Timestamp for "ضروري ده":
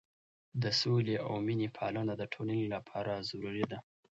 3.29-3.79